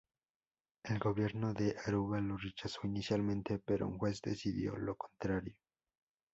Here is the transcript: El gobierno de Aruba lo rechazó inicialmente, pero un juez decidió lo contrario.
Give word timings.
El 0.83 0.97
gobierno 0.97 1.53
de 1.53 1.75
Aruba 1.85 2.19
lo 2.21 2.35
rechazó 2.35 2.87
inicialmente, 2.87 3.59
pero 3.63 3.87
un 3.87 3.99
juez 3.99 4.19
decidió 4.23 4.75
lo 4.75 4.95
contrario. 4.95 5.53